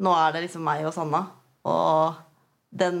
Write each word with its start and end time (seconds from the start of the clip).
Nå 0.00 0.12
er 0.16 0.32
det 0.32 0.46
liksom 0.46 0.64
meg 0.64 0.86
og 0.88 0.94
Sanna. 0.96 1.24
Og 1.68 2.16
den 2.72 3.00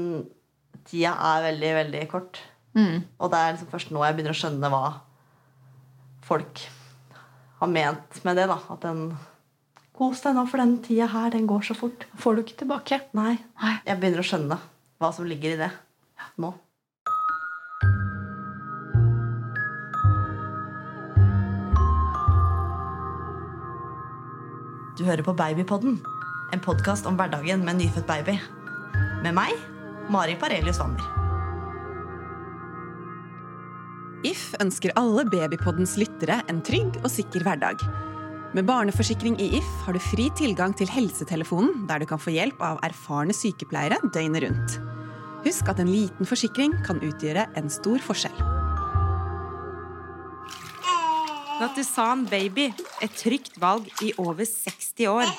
tida 0.88 1.14
er 1.30 1.46
veldig, 1.48 1.70
veldig 1.78 2.02
kort. 2.12 2.40
Og 3.18 3.30
det 3.32 3.38
er 3.40 3.54
liksom 3.56 3.70
først 3.72 3.90
nå 3.94 4.04
jeg 4.04 4.14
begynner 4.18 4.36
å 4.36 4.40
skjønne 4.40 4.70
hva 4.72 4.82
folk 6.28 6.60
har 7.60 7.68
ment 7.72 8.20
med 8.24 8.36
det. 8.38 8.46
da. 8.52 8.58
At 8.70 8.84
den 8.86 9.16
Kos 10.00 10.22
deg 10.24 10.32
nå, 10.32 10.46
for 10.48 10.56
den 10.56 10.78
tida 10.80 11.10
her, 11.12 11.28
den 11.34 11.44
går 11.50 11.60
så 11.66 11.74
fort. 11.76 12.06
Får 12.16 12.36
du 12.38 12.40
ikke 12.40 12.62
tilbake. 12.62 13.00
Nei. 13.12 13.34
Jeg 13.84 14.00
begynner 14.00 14.22
å 14.22 14.24
skjønne 14.24 14.56
hva 15.00 15.10
som 15.12 15.26
ligger 15.28 15.52
i 15.56 15.58
det 15.60 15.68
nå. 16.40 16.54
Du 24.98 25.04
hører 25.06 25.22
på 25.24 25.32
Babypodden, 25.36 26.00
en 26.52 26.60
podkast 26.62 27.06
om 27.06 27.16
hverdagen 27.18 27.62
med 27.64 27.74
en 27.74 27.82
nyfødt 27.84 28.06
baby. 28.08 28.36
Med 29.24 29.34
meg, 29.36 29.54
Mari 30.10 30.36
Parelius 30.40 30.80
Wammer. 30.82 31.04
If 34.26 34.50
ønsker 34.60 34.92
alle 35.00 35.24
Babypoddens 35.30 35.96
lyttere 36.00 36.42
en 36.50 36.60
trygg 36.66 36.98
og 37.00 37.08
sikker 37.12 37.44
hverdag. 37.46 37.80
Med 38.52 38.66
barneforsikring 38.66 39.38
i 39.40 39.52
If 39.60 39.68
har 39.86 39.94
du 39.94 40.02
fri 40.02 40.26
tilgang 40.36 40.74
til 40.76 40.90
helsetelefonen, 40.90 41.86
der 41.88 42.02
du 42.02 42.08
kan 42.10 42.20
få 42.20 42.34
hjelp 42.34 42.60
av 42.66 42.80
erfarne 42.84 43.36
sykepleiere 43.36 44.00
døgnet 44.10 44.44
rundt. 44.44 44.80
Husk 45.46 45.70
at 45.72 45.80
en 45.80 45.88
liten 45.88 46.28
forsikring 46.28 46.74
kan 46.84 47.00
utgjøre 47.00 47.46
en 47.56 47.70
stor 47.72 48.02
forskjell. 48.04 48.42
Natusan 51.60 52.26
Baby, 52.28 52.70
et 53.04 53.16
trygt 53.20 53.56
valg 53.60 53.88
i 54.02 54.12
over 54.18 54.44
60 54.48 55.08
år. 55.12 55.32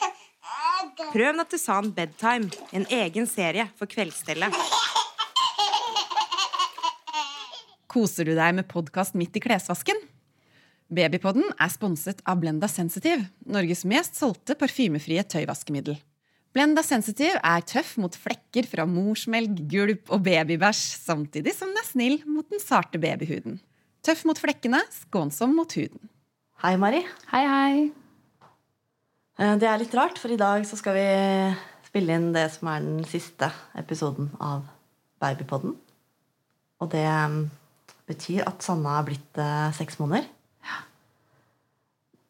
Prøv 1.00 1.36
Nattusan 1.36 1.92
Bedtime, 1.96 2.50
en 2.76 2.86
egen 2.92 3.28
serie 3.30 3.68
for 3.80 3.88
kveldsstellet. 3.90 4.56
Koser 7.92 8.28
du 8.28 8.34
deg 8.36 8.56
med 8.58 8.68
podkast 8.72 9.16
midt 9.20 9.36
i 9.36 9.44
klesvasken? 9.44 9.98
Babypodden 10.92 11.48
er 11.56 11.72
sponset 11.72 12.20
av 12.28 12.42
Blenda 12.42 12.68
Sensitive, 12.72 13.24
Norges 13.48 13.86
mest 13.88 14.20
solgte 14.20 14.58
parfymefrie 14.60 15.24
tøyvaskemiddel. 15.24 15.96
Blenda 16.52 16.84
Sensitive 16.84 17.40
er 17.40 17.64
tøff 17.64 17.94
mot 18.04 18.16
flekker 18.16 18.68
fra 18.68 18.84
morsmelk, 18.88 19.64
gulp 19.72 20.12
og 20.12 20.26
babybæsj, 20.28 20.84
samtidig 21.08 21.56
som 21.56 21.72
den 21.72 21.80
er 21.80 21.88
snill 21.88 22.20
mot 22.28 22.48
den 22.52 22.60
sarte 22.64 23.00
babyhuden. 23.00 23.62
Tøff 24.04 24.26
mot 24.28 24.40
flekkene, 24.40 24.84
skånsom 25.04 25.56
mot 25.56 25.72
huden. 25.80 26.12
Hei, 26.66 26.76
Mari. 26.80 27.06
Hei, 27.32 27.46
hei. 27.48 28.01
Eh, 29.42 29.58
Det 29.58 29.68
er 29.68 29.80
litt 29.82 29.96
rart, 29.98 30.20
for 30.22 30.30
i 30.30 30.40
dag 30.40 30.66
så 30.70 30.78
skal 30.78 30.94
vi 30.98 31.08
spille 31.88 32.14
inn 32.14 32.30
det 32.36 32.46
som 32.54 32.70
er 32.70 32.84
den 32.86 33.02
siste 33.10 33.50
episoden 33.78 34.30
av 34.40 34.68
Babypodden. 35.22 35.74
Og 36.82 36.92
det 36.94 37.06
eh, 37.08 37.40
betyr 38.10 38.46
at 38.46 38.62
Sanna 38.62 39.00
er 39.00 39.08
blitt 39.10 39.42
eh, 39.42 39.72
seks 39.78 39.98
måneder. 40.02 40.30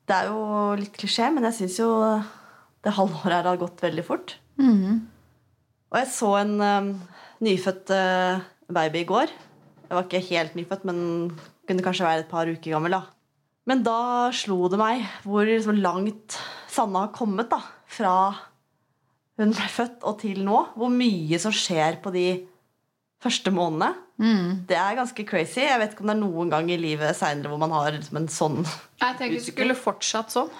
Det 0.07 0.17
er 0.17 0.31
jo 0.31 0.39
litt 0.79 0.95
klisjé, 0.97 1.29
men 1.31 1.45
jeg 1.47 1.59
syns 1.59 1.77
jo 1.79 1.89
det 2.83 2.95
halvåret 2.97 3.35
her 3.37 3.47
har 3.47 3.59
gått 3.59 3.83
veldig 3.83 4.03
fort. 4.03 4.33
Og 5.91 5.99
jeg 5.99 6.09
så 6.11 6.31
en 6.41 6.51
um, 6.59 6.89
nyfødt 7.45 7.93
uh, 7.95 8.41
baby 8.73 9.03
i 9.05 9.07
går. 9.07 9.31
Jeg 9.85 9.95
var 9.95 10.07
ikke 10.07 10.23
helt 10.33 10.57
nyfødt, 10.57 10.83
men 10.89 10.99
kunne 11.69 11.85
kanskje 11.85 12.07
være 12.07 12.25
et 12.25 12.31
par 12.33 12.49
uker 12.49 12.73
gammel. 12.73 12.97
da. 12.97 13.01
Men 13.69 13.85
da 13.85 14.31
slo 14.35 14.67
det 14.73 14.81
meg 14.81 15.05
hvor 15.23 15.47
så 15.63 15.75
langt 15.77 16.39
Sanna 16.71 17.05
har 17.05 17.11
kommet 17.15 17.49
da, 17.51 17.59
fra 17.91 18.13
hun 19.41 19.51
ble 19.55 19.67
født 19.73 20.03
og 20.07 20.19
til 20.21 20.41
nå. 20.45 20.57
Hvor 20.77 20.91
mye 20.93 21.39
som 21.41 21.53
skjer 21.55 21.97
på 22.03 22.11
de 22.13 22.25
første 23.21 23.51
månedene. 23.53 23.93
Det 24.69 24.77
er 24.77 24.97
ganske 24.99 25.23
crazy. 25.25 25.63
Jeg 25.65 25.79
vet 25.81 25.95
ikke 25.95 26.03
om 26.05 26.11
det 26.11 26.15
er 26.15 26.21
noen 26.21 26.51
gang 26.51 26.67
i 26.69 26.77
livet 26.77 27.17
seinere 27.17 27.49
hvor 27.49 27.61
man 27.61 27.73
har 27.73 27.89
liksom 27.95 28.19
en 28.19 28.27
sånn 28.29 28.59
Jeg 28.61 29.17
tenker 29.17 29.39
du 29.39 29.45
skulle 29.47 29.77
fortsatt 29.77 30.33
sånn. 30.33 30.51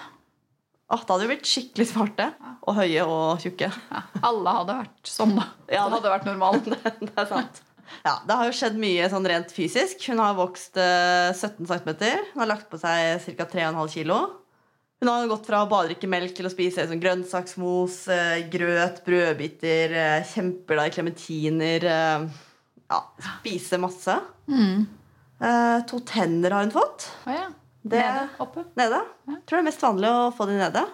Åh, 0.92 1.04
Da 1.06 1.14
hadde 1.14 1.28
vi 1.28 1.36
blitt 1.36 1.48
skikkelig 1.48 1.86
smarte. 1.92 2.26
Og 2.66 2.76
høye 2.76 3.04
og 3.06 3.42
tjukke. 3.42 3.70
Ja, 3.70 4.02
alle 4.28 4.56
hadde 4.58 4.78
vært 4.82 5.12
sånn, 5.14 5.36
da. 5.38 5.46
Ja, 5.70 5.86
det 5.86 5.96
hadde 6.00 6.12
vært 6.16 6.26
normalt. 6.28 6.68
det 7.06 7.14
er 7.14 7.30
sant. 7.30 7.62
Ja, 8.02 8.16
Det 8.26 8.36
har 8.40 8.48
jo 8.50 8.56
skjedd 8.56 8.76
mye 8.82 9.08
sånn 9.12 9.26
rent 9.30 9.54
fysisk. 9.54 10.02
Hun 10.10 10.20
har 10.22 10.36
vokst 10.38 10.76
eh, 10.80 11.30
17 11.32 11.66
cm. 11.70 11.90
Hun 12.34 12.42
har 12.42 12.50
lagt 12.50 12.68
på 12.72 12.80
seg 12.82 13.22
ca. 13.38 13.46
3,5 13.54 13.94
kg. 13.94 14.18
Hun 15.02 15.08
har 15.10 15.26
gått 15.26 15.48
fra 15.50 15.64
å 15.64 15.66
bare 15.66 15.88
drikke 15.90 16.06
melk 16.06 16.30
til 16.36 16.46
å 16.46 16.50
spise 16.52 16.84
sånn 16.86 17.00
grønnsaksmos, 17.02 17.96
eh, 18.14 18.44
grøt, 18.52 19.00
brødbiter, 19.02 19.90
eh, 19.98 20.26
kjempeglad 20.30 20.92
i 20.92 20.94
klementiner. 20.94 21.86
Eh, 21.90 22.26
ja, 22.92 23.00
spise 23.18 23.80
masse. 23.82 24.14
Mm. 24.46 24.84
to 25.90 25.98
tenner 26.06 26.52
har 26.54 26.60
hun 26.62 26.70
fått. 26.70 27.08
Oh, 27.26 27.32
ja. 27.34 27.48
Det- 27.82 27.98
Nede, 27.98 28.28
oppe. 28.38 28.62
Nede. 28.78 29.00
Tror 29.26 29.56
det 29.58 29.58
er 29.58 29.66
mest 29.66 29.80
vanlig 29.82 30.06
å 30.06 30.30
få 30.36 30.46
de 30.46 30.52
nede. 30.60 30.84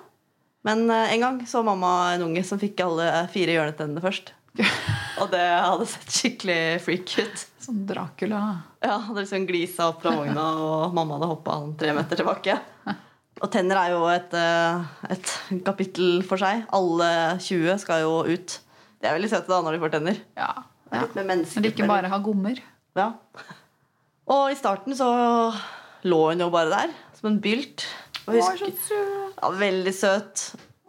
Men 0.65 0.91
en 0.91 1.21
gang 1.21 1.41
så 1.45 1.63
mamma 1.63 2.15
en 2.15 2.23
unge 2.23 2.43
som 2.47 2.59
fikk 2.59 2.81
alle 2.81 3.29
fire 3.29 3.53
hjørnetennene 3.53 4.01
først. 4.01 4.33
Og 5.21 5.29
det 5.31 5.45
hadde 5.45 5.85
sett 5.87 6.09
skikkelig 6.17 6.81
freak 6.81 7.13
ut. 7.19 7.45
Sånn 7.61 7.85
Dracula. 7.85 8.63
Ja, 8.83 8.97
hadde 9.05 9.21
liksom 9.21 9.45
glisa 9.47 9.91
opp 9.93 10.01
fra 10.01 10.13
vogna, 10.17 10.49
og 10.57 10.95
mamma 10.97 11.19
hadde 11.19 11.29
hoppa 11.29 11.59
tre 11.77 11.93
meter 11.93 12.17
tilbake. 12.17 12.57
Og 13.39 13.51
tenner 13.55 13.79
er 13.79 13.93
jo 13.95 14.03
et, 14.11 14.35
eh, 14.35 14.87
et 15.15 15.35
kapittel 15.67 16.23
for 16.27 16.41
seg. 16.41 16.65
Alle 16.75 17.11
20 17.43 17.79
skal 17.83 18.03
jo 18.03 18.25
ut. 18.27 18.59
De 18.99 19.07
er 19.07 19.15
veldig 19.15 19.31
søte 19.31 19.53
da 19.53 19.61
når 19.63 19.77
de 19.77 19.83
får 19.85 19.95
tenner. 19.95 20.21
Ja. 20.39 20.51
Ja. 20.91 21.05
Når 21.15 21.63
de 21.63 21.71
ikke 21.71 21.87
bare 21.87 22.11
har 22.11 22.23
gommer. 22.25 22.59
Ja. 22.97 23.13
Og 24.29 24.51
i 24.51 24.57
starten 24.59 24.97
så 24.97 25.09
lå 26.09 26.21
hun 26.31 26.41
jo 26.41 26.49
bare 26.51 26.73
der, 26.73 26.95
som 27.19 27.31
en 27.31 27.41
bylt. 27.45 27.85
Og 28.27 28.37
husker, 28.37 28.73
ja, 29.37 29.51
veldig 29.61 29.95
søt. 29.95 30.49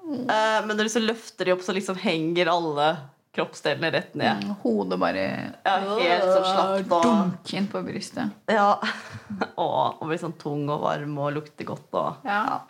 Mm. 0.09 0.25
men 0.25 0.71
når 0.73 0.87
du 0.87 0.89
så 0.89 1.01
løfter 1.03 1.45
de 1.45 1.53
opp, 1.53 1.61
så 1.61 1.75
liksom 1.75 1.99
henger 2.01 2.49
alle 2.49 2.85
kroppsdelene 3.35 3.91
rett 3.93 4.15
ned. 4.17 4.43
Mm, 4.43 4.55
Hodet 4.63 4.97
bare 4.99 5.23
Ja, 5.65 5.75
helt 5.99 6.23
sånn 6.25 6.47
slapt 6.47 6.93
og 6.97 7.03
Dunk 7.05 7.53
inn 7.53 7.67
på 7.71 7.81
brystet. 7.85 8.31
Ja. 8.49 8.71
Og, 9.59 9.99
og 10.01 10.07
blir 10.09 10.17
sånn 10.21 10.33
tung 10.41 10.63
og 10.73 10.81
varm 10.81 11.13
og 11.21 11.33
lukter 11.35 11.67
godt. 11.67 11.87
Og, 11.93 12.25
Ja. 12.25 12.61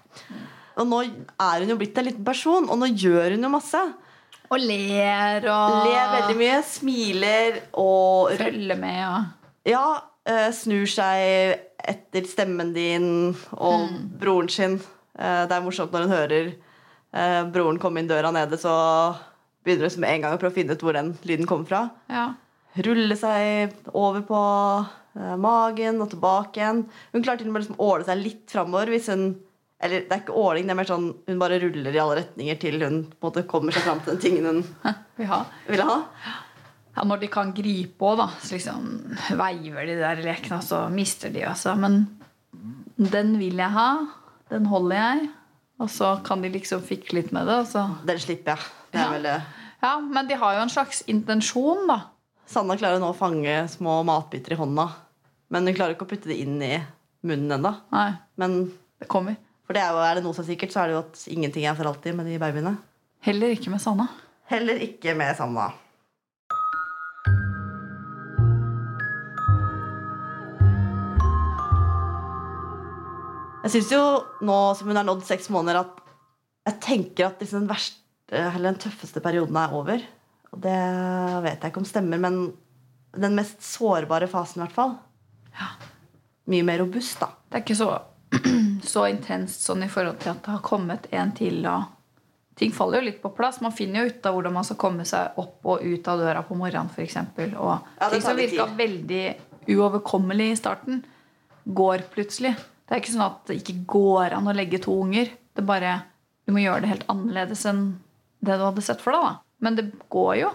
og 0.76 0.88
nå 0.90 1.00
er 1.06 1.64
hun 1.64 1.70
jo 1.72 1.78
blitt 1.80 1.98
en 1.98 2.06
liten 2.10 2.26
person, 2.28 2.68
og 2.70 2.78
nå 2.82 2.90
gjør 2.92 3.36
hun 3.38 3.46
jo 3.48 3.52
masse. 3.54 3.82
Og 4.50 4.58
ler 4.60 5.46
og 5.46 5.86
Ler 5.86 6.08
veldig 6.18 6.36
mye, 6.40 6.60
smiler 6.66 7.60
og 7.78 8.32
Følger 8.40 8.80
med 8.82 9.04
og 9.08 9.70
Ja, 9.70 9.84
eh, 10.26 10.50
snur 10.56 10.88
seg 10.90 11.60
etter 11.80 12.26
stemmen 12.28 12.74
din 12.76 13.36
og 13.56 13.90
broren 14.20 14.50
sin. 14.52 14.80
Eh, 15.18 15.46
Det 15.48 15.56
er 15.56 15.62
morsomt 15.64 15.92
når 15.94 16.08
hun 16.08 16.16
hører 16.18 16.52
eh, 17.14 17.44
broren 17.54 17.80
komme 17.80 18.00
inn 18.02 18.10
døra 18.10 18.32
nede, 18.34 18.58
så 18.60 18.74
begynner 19.70 19.88
liksom 19.88 20.06
en 20.10 20.24
gang 20.26 20.36
å 20.36 20.40
prøve 20.42 20.52
å 20.56 20.58
finne 20.60 20.76
ut 20.76 20.84
hvor 20.86 20.98
den 20.98 21.14
lyden 21.30 21.48
kommer 21.50 21.70
fra. 21.70 21.84
Ja. 22.12 22.28
Rulle 22.86 23.16
seg 23.18 23.74
over 23.98 24.22
på 24.28 24.40
eh, 25.20 25.36
magen 25.42 26.02
og 26.04 26.10
tilbake 26.12 26.60
igjen. 26.62 26.84
Hun 27.14 27.24
klarer 27.26 27.42
til 27.42 27.50
og 27.50 27.56
med 27.56 27.64
liksom 27.64 27.80
å 27.80 27.88
åle 27.94 28.06
seg 28.10 28.20
litt 28.24 28.52
framover 28.54 28.92
hvis 28.94 29.08
hun 29.14 29.30
Eller 29.80 30.02
det 30.04 30.12
er 30.12 30.20
ikke 30.26 30.36
åling, 30.36 30.66
det 30.68 30.74
er 30.74 30.78
mer 30.82 30.88
sånn 30.90 31.06
hun 31.30 31.38
bare 31.40 31.56
ruller 31.64 31.96
i 31.96 32.00
alle 32.04 32.18
retninger 32.20 32.58
til 32.60 32.82
hun 32.84 32.98
på 33.14 33.16
en 33.16 33.30
måte 33.30 33.46
kommer 33.48 33.72
seg 33.72 33.86
fram 33.86 34.02
til 34.04 34.12
den 34.12 34.20
tingen 34.26 34.48
hun 34.50 34.58
vil 35.22 35.30
ha. 35.32 35.38
Vil 35.70 35.84
ha. 35.88 35.96
Ja, 36.98 37.06
når 37.08 37.22
de 37.22 37.30
kan 37.32 37.54
gripe 37.56 38.04
òg, 38.10 38.18
da, 38.20 38.26
så 38.44 38.58
liksom 38.58 38.90
veiver 39.40 39.88
de 39.88 39.96
der 40.02 40.20
lekene, 40.26 40.58
og 40.60 40.66
så 40.68 40.82
mister 40.92 41.32
de 41.32 41.46
også. 41.48 41.78
Men 41.80 42.02
den 43.00 43.38
vil 43.40 43.56
jeg 43.62 43.72
ha. 43.72 43.88
Den 44.52 44.68
holder 44.68 45.00
jeg. 45.00 45.30
Og 45.80 45.88
så 45.96 46.10
kan 46.28 46.44
de 46.44 46.52
liksom 46.52 46.84
fikle 46.84 47.22
litt 47.22 47.32
med 47.32 47.48
det. 47.48 47.62
Den 48.10 48.20
slipper 48.20 48.58
jeg. 48.58 48.68
Det 48.92 49.00
er 49.00 49.06
Ja. 49.06 49.12
vel 49.16 49.24
det. 49.30 49.38
Ja, 49.82 50.00
Men 50.00 50.28
de 50.28 50.36
har 50.36 50.56
jo 50.56 50.62
en 50.66 50.72
slags 50.72 51.02
intensjon, 51.08 51.86
da. 51.88 52.02
Sanna 52.50 52.76
klarer 52.78 53.00
nå 53.00 53.12
å 53.14 53.18
fange 53.18 53.62
små 53.72 54.02
matbiter 54.04 54.56
i 54.56 54.60
hånda. 54.60 54.88
Men 55.54 55.70
hun 55.70 55.76
klarer 55.78 55.96
ikke 55.96 56.08
å 56.08 56.10
putte 56.10 56.30
det 56.30 56.40
inn 56.44 56.58
i 56.66 56.76
munnen 57.26 57.60
ennå. 57.60 57.72
Men 58.40 58.60
det 59.00 59.08
kommer. 59.08 59.38
for 59.66 59.78
det 59.78 59.84
er, 59.84 59.94
jo, 59.94 60.02
er 60.02 60.18
det 60.18 60.24
noe 60.26 60.34
som 60.34 60.44
er 60.44 60.50
sikkert, 60.50 60.74
så 60.74 60.82
er 60.82 60.90
det 60.90 60.98
jo 60.98 61.04
at 61.04 61.22
ingenting 61.30 61.68
er 61.70 61.78
for 61.78 61.90
alltid 61.90 62.18
med 62.18 62.26
de 62.28 62.40
babyene. 62.42 62.74
Heller 63.22 63.54
ikke 63.54 63.70
med 63.72 63.82
Sanna. 63.84 64.08
Heller 64.50 64.82
ikke 64.82 65.14
med 65.16 65.38
Sanna. 65.38 65.70
Jeg 73.60 73.76
syns 73.76 73.92
jo 73.94 74.04
nå 74.48 74.60
som 74.80 74.90
hun 74.90 74.98
har 74.98 75.06
nådd 75.06 75.26
seks 75.28 75.50
måneder, 75.54 75.84
at 75.84 76.72
jeg 76.72 76.80
tenker 76.82 77.28
at 77.28 77.42
liksom 77.44 77.64
den 77.64 77.70
verste, 77.70 78.02
eller 78.32 78.72
den 78.72 78.82
tøffeste 78.82 79.22
perioden 79.24 79.58
er 79.60 79.76
over. 79.76 80.04
Og 80.54 80.62
det 80.64 80.80
vet 81.46 81.62
jeg 81.62 81.72
ikke 81.72 81.82
om 81.84 81.88
stemmer, 81.88 82.22
men 82.22 82.40
den 83.18 83.38
mest 83.38 83.62
sårbare 83.66 84.30
fasen, 84.30 84.62
i 84.62 84.66
hvert 84.66 84.76
fall. 84.76 84.96
Mye 86.50 86.66
mer 86.66 86.82
robust, 86.84 87.20
da. 87.22 87.32
Det 87.50 87.60
er 87.60 87.64
ikke 87.66 87.78
så, 87.78 87.92
så 88.94 89.06
intenst 89.10 89.66
sånn 89.66 89.86
i 89.86 89.92
forhold 89.92 90.20
til 90.24 90.34
at 90.34 90.44
det 90.46 90.56
har 90.56 90.66
kommet 90.66 91.10
en 91.14 91.34
til 91.38 91.62
og 91.70 91.96
ting 92.60 92.74
faller 92.76 93.00
jo 93.00 93.08
litt 93.08 93.22
på 93.24 93.32
plass. 93.36 93.62
Man 93.64 93.76
finner 93.76 94.04
jo 94.04 94.12
ut 94.12 94.26
av 94.28 94.36
hvordan 94.36 94.56
man 94.58 94.66
skal 94.68 94.80
komme 94.82 95.06
seg 95.08 95.38
opp 95.40 95.70
og 95.70 95.86
ut 95.86 96.10
av 96.12 96.20
døra 96.20 96.42
på 96.44 96.58
morgenen, 96.60 96.92
f.eks. 96.92 97.16
Og 97.56 97.72
Ja, 97.72 98.10
ting 98.12 98.26
som 98.26 98.40
virka 98.40 98.68
veldig 98.76 99.24
uoverkommelig 99.70 100.50
i 100.52 100.60
starten, 100.60 101.02
går 101.64 102.04
plutselig. 102.12 102.56
Det 102.84 102.96
er 102.96 103.04
ikke 103.04 103.14
sånn 103.14 103.28
at 103.28 103.42
det 103.48 103.60
ikke 103.62 103.78
går 103.94 104.36
an 104.36 104.50
å 104.50 104.56
legge 104.58 104.82
to 104.84 104.96
unger. 104.98 105.32
Det 105.54 105.64
er 105.64 105.70
bare, 105.70 105.96
Du 106.50 106.54
må 106.56 106.64
gjøre 106.64 106.82
det 106.82 106.90
helt 106.90 107.10
annerledes 107.14 107.62
enn 107.70 107.84
det 108.40 108.58
du 108.58 108.64
hadde 108.64 108.82
sett 108.86 109.02
for 109.04 109.12
deg. 109.16 109.22
da. 109.22 109.36
Men 109.60 109.76
det 109.76 109.88
går 110.10 110.36
jo. 110.40 110.50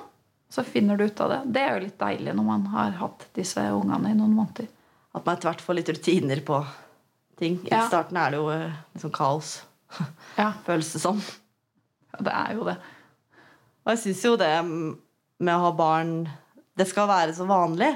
Så 0.54 0.62
finner 0.64 0.96
du 0.96 1.04
ut 1.08 1.20
av 1.20 1.30
det. 1.32 1.40
Det 1.52 1.60
er 1.62 1.74
jo 1.78 1.84
litt 1.86 1.98
deilig 1.98 2.34
når 2.36 2.44
man 2.46 2.66
har 2.72 2.92
hatt 3.00 3.26
disse 3.34 3.60
ungene 3.74 4.12
i 4.12 4.16
noen 4.18 4.34
måneder. 4.36 4.68
At 5.14 5.24
man 5.26 5.36
etter 5.36 5.50
hvert 5.50 5.60
får 5.64 5.74
litt 5.80 5.90
rutiner 5.92 6.40
på 6.46 6.60
ting. 7.40 7.58
I 7.66 7.72
Ja. 7.74 7.86
starten 7.88 8.16
er 8.16 8.30
det 8.30 8.38
jo 8.38 8.48
liksom 8.48 9.08
sånn 9.08 9.12
kaos, 9.18 9.62
Ja, 10.38 10.52
føles 10.66 10.92
det 10.92 11.00
som. 11.02 11.20
det 12.20 12.32
er 12.32 12.54
jo 12.54 12.64
det. 12.64 12.76
Og 13.84 13.92
jeg 13.92 13.98
syns 14.04 14.22
jo 14.24 14.36
det 14.40 14.52
med 14.64 15.54
å 15.54 15.60
ha 15.66 15.72
barn 15.76 16.28
Det 16.76 16.86
skal 16.88 17.06
være 17.06 17.34
så 17.34 17.44
vanlig. 17.46 17.92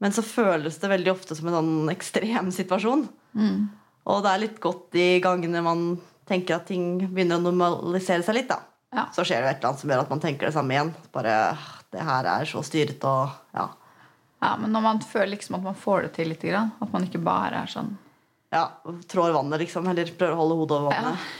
Men 0.00 0.12
så 0.12 0.22
føles 0.22 0.76
det 0.78 0.90
veldig 0.90 1.10
ofte 1.14 1.34
som 1.34 1.48
en 1.48 1.54
sånn 1.54 1.90
ekstrem 1.96 2.50
situasjon. 2.52 3.08
Og 4.04 4.22
det 4.22 4.30
er 4.34 4.42
litt 4.42 4.60
godt 4.60 4.90
de 4.92 5.20
gangene 5.24 5.62
man 5.64 5.86
tenker 6.28 6.56
at 6.58 6.66
ting 6.68 6.98
begynner 7.08 7.38
å 7.40 7.46
normalisere 7.50 8.22
seg 8.22 8.34
litt. 8.38 8.48
da. 8.48 8.58
Ja. 8.94 9.08
Så 9.14 9.24
skjer 9.26 9.42
det 9.42 9.50
et 9.50 9.56
eller 9.58 9.72
annet 9.72 9.82
som 9.82 9.90
gjør 9.90 10.04
at 10.04 10.12
man 10.12 10.22
tenker 10.22 10.48
det 10.48 10.54
samme 10.54 10.76
igjen. 10.76 10.92
Bare 11.14 11.34
«Ah, 11.52 11.64
Det 11.94 12.02
her 12.02 12.26
er 12.30 12.46
så 12.50 12.62
styrete 12.66 13.10
og 13.10 13.34
ja. 13.54 13.68
Ja, 14.44 14.56
Men 14.60 14.72
når 14.74 14.82
man 14.84 15.00
føler 15.00 15.32
liksom 15.34 15.56
at 15.56 15.62
man 15.64 15.76
får 15.78 16.02
det 16.02 16.12
til 16.18 16.28
litt, 16.28 16.42
grann, 16.42 16.72
at 16.82 16.90
man 16.92 17.06
ikke 17.06 17.22
bare 17.24 17.62
er 17.64 17.70
sånn 17.70 17.94
ja, 18.54 18.68
trår 19.10 19.32
vannet, 19.34 19.58
liksom. 19.64 19.86
Eller 19.90 20.10
prøver 20.14 20.36
å 20.36 20.40
holde 20.42 20.56
hodet 20.60 20.76
over 20.78 20.92
vannet. 20.94 21.30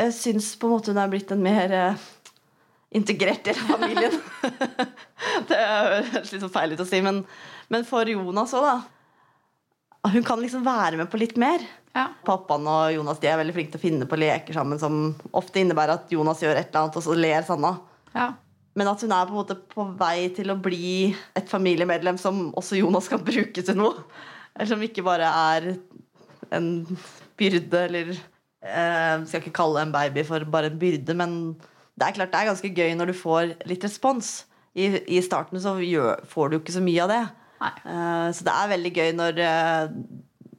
Jeg 0.00 0.14
syns 0.16 0.54
på 0.56 0.68
en 0.68 0.72
måte 0.72 0.92
hun 0.94 1.00
er 1.02 1.10
blitt 1.12 1.32
en 1.34 1.42
mer 1.44 1.74
eh, 1.76 2.04
integrert 2.96 3.44
del 3.44 3.58
av 3.60 3.74
familien. 3.74 4.16
det 5.50 5.58
høres 5.60 6.32
litt 6.32 6.40
sånn 6.46 6.54
feil 6.54 6.72
ut 6.72 6.80
å 6.80 6.88
si, 6.88 7.02
men, 7.04 7.20
men 7.72 7.84
for 7.88 8.08
Jonas 8.08 8.54
òg, 8.56 8.64
da. 8.64 9.03
Hun 10.04 10.24
kan 10.26 10.40
liksom 10.42 10.64
være 10.66 10.98
med 11.00 11.08
på 11.10 11.18
litt 11.20 11.36
mer. 11.40 11.62
Ja. 11.94 12.08
Pappaen 12.26 12.66
og 12.68 12.92
Jonas 12.92 13.20
de 13.22 13.30
er 13.30 13.38
veldig 13.40 13.54
flinke 13.56 13.72
til 13.72 13.80
å 13.80 13.84
finne 13.84 14.08
på 14.10 14.18
leker 14.18 14.56
sammen 14.56 14.80
som 14.82 15.14
ofte 15.32 15.62
innebærer 15.62 15.96
at 15.96 16.12
Jonas 16.12 16.42
gjør 16.42 16.58
et 16.58 16.68
eller 16.68 16.82
annet, 16.82 16.98
og 16.98 17.06
så 17.06 17.16
ler 17.18 17.46
Sanna. 17.46 17.76
ja. 18.16 18.32
Men 18.74 18.88
at 18.90 19.02
hun 19.04 19.12
er 19.14 19.28
på 19.28 19.30
en 19.30 19.38
måte 19.38 19.54
på 19.70 19.84
vei 20.00 20.28
til 20.34 20.50
å 20.50 20.56
bli 20.58 21.14
et 21.38 21.46
familiemedlem 21.46 22.16
som 22.18 22.48
også 22.58 22.80
Jonas 22.80 23.06
kan 23.06 23.22
bruke 23.22 23.62
til 23.62 23.76
noe. 23.78 24.02
Eller 24.56 24.70
som 24.72 24.82
ikke 24.82 25.04
bare 25.06 25.28
er 25.30 25.68
en 26.54 26.66
byrde, 27.38 27.84
eller 27.84 28.10
eh, 28.10 29.22
Skal 29.30 29.44
ikke 29.44 29.54
kalle 29.60 29.84
en 29.84 29.94
baby 29.94 30.24
for 30.26 30.42
bare 30.50 30.72
en 30.72 30.80
byrde, 30.80 31.14
men 31.14 31.36
det 31.94 32.08
er 32.08 32.16
klart 32.18 32.34
det 32.34 32.40
er 32.40 32.50
ganske 32.50 32.72
gøy 32.74 32.96
når 32.98 33.12
du 33.12 33.16
får 33.20 33.54
litt 33.70 33.86
respons. 33.86 34.34
I, 34.74 34.90
i 35.06 35.22
starten 35.22 35.62
så 35.62 35.76
gjør, 35.78 36.24
får 36.26 36.50
du 36.50 36.58
ikke 36.58 36.74
så 36.74 36.82
mye 36.82 37.06
av 37.06 37.12
det. 37.14 37.22
Eh, 37.62 38.28
så 38.34 38.46
det 38.46 38.54
er 38.54 38.72
veldig 38.74 38.92
gøy 38.94 39.12
når 39.18 39.40
eh, 39.44 39.94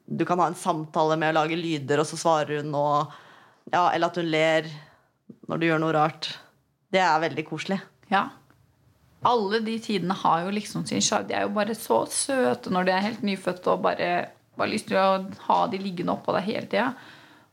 du 0.05 0.23
kan 0.27 0.39
ha 0.41 0.49
en 0.51 0.57
samtale 0.59 1.17
med 1.19 1.33
å 1.33 1.39
lage 1.41 1.59
lyder, 1.59 2.01
og 2.01 2.09
så 2.09 2.19
svarer 2.19 2.61
hun, 2.61 2.71
og, 2.77 3.13
ja, 3.73 3.89
eller 3.89 4.09
at 4.09 4.21
hun 4.21 4.31
ler 4.31 4.69
når 5.49 5.61
du 5.61 5.67
gjør 5.67 5.83
noe 5.83 5.95
rart. 5.95 6.31
Det 6.93 7.01
er 7.01 7.21
veldig 7.23 7.45
koselig. 7.47 7.81
Ja. 8.11 8.27
Alle 9.25 9.59
de 9.65 9.79
tidene 9.81 10.15
har 10.17 10.45
jo 10.45 10.53
liksom 10.53 10.85
sin 10.85 11.01
sjarm. 11.01 11.25
De 11.27 11.33
er 11.33 11.47
jo 11.47 11.53
bare 11.55 11.75
så 11.77 12.03
søte 12.11 12.73
når 12.73 12.87
de 12.87 12.93
er 12.93 13.05
helt 13.07 13.25
nyfødte 13.25 13.73
og 13.73 13.85
bare 13.87 14.09
bare 14.55 14.71
lyst 14.71 14.89
til 14.89 14.99
å 14.99 15.25
ha 15.49 15.59
de 15.71 15.79
liggende 15.81 16.15
oppå 16.15 16.35
deg 16.35 16.47
hele 16.47 16.69
tida. 16.71 16.91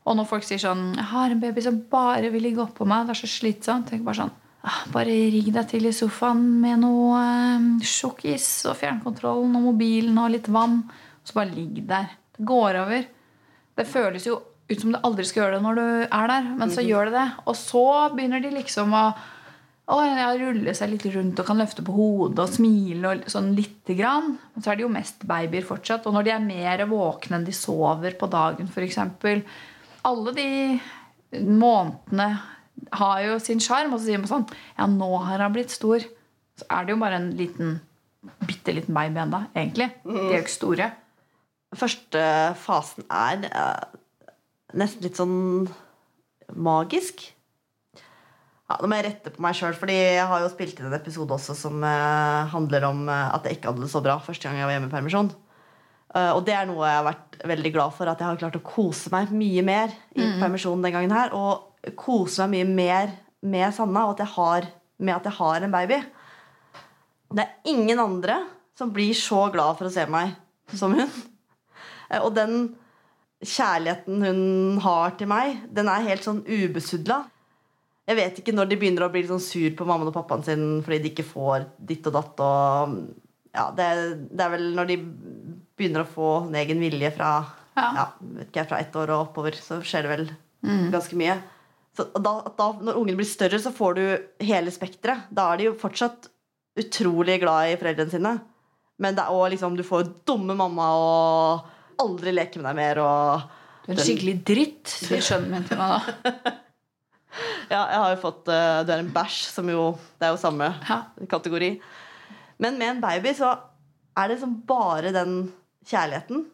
Og 0.03 0.17
når 0.19 0.27
folk 0.27 0.43
sier 0.43 0.59
sånn 0.59 0.95
'Jeg 0.95 1.09
har 1.11 1.31
en 1.31 1.39
baby 1.39 1.61
som 1.61 1.81
bare 1.91 2.29
vil 2.31 2.43
ligge 2.43 2.63
oppå 2.63 2.85
meg', 2.85 3.07
det 3.07 3.15
er 3.15 3.21
så 3.23 3.27
slitsomt. 3.27 3.87
Tenk 3.89 4.03
bare 4.03 4.15
sånn 4.15 4.31
«Ah, 4.31 4.42
Bare 4.93 5.11
rigg 5.11 5.49
deg 5.51 5.67
til 5.67 5.89
i 5.89 5.91
sofaen 5.95 6.43
med 6.61 6.79
noe 6.85 7.19
eh, 7.19 7.83
sjokkis 7.83 8.47
og 8.71 8.77
fjernkontrollen 8.79 9.57
og 9.59 9.67
mobilen 9.67 10.19
og 10.21 10.31
litt 10.31 10.47
vann. 10.47 10.79
Og 10.87 11.27
så 11.27 11.39
bare 11.41 11.51
ligg 11.51 11.81
der. 11.89 12.07
Det 12.37 12.47
går 12.47 12.79
over. 12.85 13.05
Det 13.75 13.87
føles 13.89 14.27
jo 14.29 14.39
ut 14.71 14.79
som 14.79 14.93
du 14.93 14.99
aldri 15.03 15.25
skal 15.27 15.43
gjøre 15.43 15.57
det 15.57 15.65
når 15.65 15.79
du 15.79 15.85
er 16.07 16.29
der, 16.31 16.49
men 16.55 16.71
så 16.71 16.83
gjør 16.85 17.09
det 17.09 17.17
det. 17.17 17.29
Og 17.43 17.57
så 17.59 17.85
begynner 18.15 18.43
de 18.43 18.53
liksom 18.55 18.95
å 18.95 19.05
å, 19.91 19.97
ja, 19.99 20.29
rulle 20.39 20.71
seg 20.77 20.93
litt 20.93 21.05
rundt 21.11 21.41
og 21.41 21.47
kan 21.49 21.59
løfte 21.59 21.83
på 21.83 21.91
hodet 21.91 22.39
og 22.39 22.51
smile 22.53 23.09
og 23.09 23.25
sånn 23.31 23.51
lite 23.57 23.97
grann. 23.99 24.37
Men 24.53 24.63
så 24.63 24.71
er 24.71 24.79
det 24.79 24.85
jo 24.85 24.93
mest 24.93 25.25
babyer 25.27 25.65
fortsatt. 25.67 26.07
Og 26.07 26.15
når 26.15 26.27
de 26.27 26.31
er 26.31 26.45
mer 26.45 26.85
våkne 26.87 27.39
enn 27.39 27.47
de 27.47 27.55
sover 27.55 28.15
på 28.19 28.29
dagen, 28.31 28.71
f.eks. 28.71 29.01
Alle 30.07 30.35
de 30.37 30.47
månedene 31.43 32.29
har 32.93 33.21
jo 33.25 33.39
sin 33.41 33.61
sjarm. 33.63 33.93
Og 33.93 34.01
så 34.01 34.09
sier 34.09 34.21
man 34.21 34.31
sånn 34.31 34.45
Ja, 34.77 34.87
nå 34.89 35.09
har 35.27 35.43
han 35.43 35.55
blitt 35.55 35.73
stor. 35.73 36.03
Så 36.59 36.67
er 36.69 36.85
det 36.85 36.95
jo 36.95 37.01
bare 37.01 37.19
en 37.21 37.31
liten 37.37 37.79
bitte 38.47 38.71
liten 38.71 38.95
baby 38.95 39.19
ennå, 39.19 39.41
egentlig. 39.51 39.89
De 40.05 40.15
er 40.15 40.37
jo 40.37 40.43
ikke 40.45 40.53
store. 40.53 40.89
Første 41.75 42.23
fasen 42.61 43.07
er 43.11 43.47
uh, 43.49 43.97
nesten 44.79 45.03
litt 45.03 45.19
sånn 45.19 45.33
magisk. 46.53 47.25
Ja, 48.69 48.77
nå 48.79 48.87
må 48.87 48.99
jeg 48.99 49.09
rette 49.09 49.33
på 49.33 49.43
meg 49.43 49.57
sjøl, 49.57 49.75
Fordi 49.75 49.95
jeg 49.97 50.27
har 50.29 50.39
jo 50.39 50.51
spilt 50.53 50.79
inn 50.79 50.87
en 50.87 50.95
episode 50.95 51.35
også 51.35 51.55
som 51.57 51.83
uh, 51.83 52.47
handler 52.53 52.87
om 52.87 53.03
uh, 53.09 53.33
at 53.35 53.49
jeg 53.49 53.57
ikke 53.59 53.73
hadde 53.73 53.83
det 53.83 53.91
så 53.91 54.03
bra 54.05 54.21
første 54.23 54.47
gang 54.47 54.61
jeg 54.61 54.69
var 54.69 54.77
hjemme 54.77 54.91
i 54.91 54.93
permisjon. 54.93 55.33
Eh, 56.13 56.29
og 56.29 56.43
det 56.45 56.53
er 56.53 56.67
noe 56.69 56.85
jeg 56.85 56.99
har 56.99 57.05
vært 57.07 57.37
veldig 57.49 57.69
glad 57.73 57.93
for, 57.97 58.09
at 58.09 58.19
jeg 58.21 58.29
har 58.29 58.41
klart 58.41 58.57
å 58.59 58.65
kose 58.65 59.09
meg 59.13 59.31
mye 59.33 59.63
mer 59.65 59.93
i 60.13 60.27
permisjonen 60.41 60.85
den 60.85 60.93
gangen 60.93 61.15
her. 61.15 61.33
Og 61.33 61.72
kose 61.99 62.45
meg 62.47 62.67
mye 62.67 62.75
mer 62.75 63.13
med 63.43 63.73
Sanna, 63.75 64.05
og 64.07 64.13
at 64.15 64.23
jeg 64.23 64.33
har, 64.37 64.67
med 65.03 65.15
at 65.17 65.25
jeg 65.27 65.37
har 65.39 65.65
en 65.65 65.73
baby. 65.73 65.97
Det 67.33 67.43
er 67.43 67.71
ingen 67.73 67.99
andre 67.99 68.37
som 68.77 68.91
blir 68.93 69.13
så 69.17 69.47
glad 69.53 69.75
for 69.79 69.89
å 69.89 69.93
se 69.93 70.05
meg 70.09 70.31
som 70.79 70.93
hun. 70.95 71.09
Eh, 72.09 72.21
Og 72.23 72.31
den 72.37 72.75
kjærligheten 73.43 74.23
hun 74.23 74.79
har 74.83 75.15
til 75.19 75.27
meg, 75.27 75.57
den 75.75 75.89
er 75.91 76.05
helt 76.07 76.23
sånn 76.23 76.43
ubesudla. 76.47 77.23
Jeg 78.07 78.17
vet 78.19 78.39
ikke 78.39 78.53
når 78.55 78.69
de 78.71 78.77
begynner 78.79 79.05
å 79.05 79.11
bli 79.11 79.23
sånn 79.27 79.41
sur 79.43 79.69
på 79.79 79.85
mammaen 79.87 80.09
og 80.11 80.15
pappaen 80.15 80.43
sin 80.43 80.63
fordi 80.83 80.99
de 81.05 81.11
ikke 81.13 81.25
får 81.27 81.67
ditt 81.79 82.07
og 82.09 82.15
datt. 82.17 82.41
Og, 82.43 82.95
ja, 83.55 83.67
det, 83.75 83.87
det 84.31 84.43
er 84.43 84.51
vel 84.55 84.65
når 84.75 84.89
de 84.91 84.97
begynner 85.79 86.03
å 86.03 86.09
få 86.11 86.29
en 86.47 86.57
egen 86.63 86.79
vilje 86.83 87.11
fra, 87.15 87.33
Ja. 87.75 87.85
ja. 87.97 88.03
vet 88.37 88.51
ikke, 88.51 88.67
fra 88.69 88.79
ett 88.83 88.95
år 88.99 89.09
og 89.15 89.29
oppover, 89.29 89.55
så 89.57 89.79
skjer 89.81 90.05
det 90.05 90.11
vel 90.11 90.25
ganske 90.93 91.17
mye. 91.19 91.37
Da, 91.93 92.05
da, 92.57 92.67
når 92.81 92.97
ungen 92.97 93.17
blir 93.19 93.27
større, 93.29 93.59
så 93.61 93.69
får 93.75 93.97
du 93.99 94.03
hele 94.47 94.71
spekteret. 94.73 95.27
Da 95.29 95.51
er 95.53 95.59
de 95.61 95.67
jo 95.67 95.75
fortsatt 95.77 96.29
utrolig 96.81 97.35
glad 97.43 97.69
i 97.69 97.77
foreldrene 97.77 98.09
sine. 98.15 98.31
Men 99.03 99.13
det 99.17 99.21
er 99.25 99.33
også 99.35 99.51
liksom, 99.53 99.75
du 99.77 99.83
får 99.85 100.07
dumme 100.25 100.55
mamma 100.57 100.87
og 100.97 101.69
aldri 102.01 102.33
leke 102.33 102.57
med 102.61 102.65
deg 102.71 102.79
mer. 102.79 103.01
Og, 103.03 103.45
Du 103.85 103.91
er 103.91 103.97
en 103.99 104.05
skikkelig 104.07 104.35
dritt, 104.47 104.87
sier 104.89 105.21
sønnen 105.21 105.51
min 105.53 105.65
til 105.69 105.77
meg 105.77 106.09
da. 106.23 106.53
ja, 107.73 107.81
jeg 107.81 107.99
har 107.99 108.09
jo 108.13 108.19
fått 108.21 108.49
uh, 108.53 108.81
Du 108.87 108.91
er 108.93 109.01
en 109.01 109.09
bæsj, 109.13 109.37
som 109.51 109.69
jo 109.71 109.89
Det 110.19 110.27
er 110.27 110.33
jo 110.35 110.39
samme 110.41 110.69
Ja. 110.89 110.99
kategori. 111.29 111.71
Men 112.63 112.77
med 112.79 112.89
en 112.95 113.01
baby 113.03 113.33
så 113.37 113.49
er 114.17 114.29
det 114.29 114.35
liksom 114.37 114.57
bare 114.69 115.11
den 115.13 115.33
kjærligheten. 115.89 116.45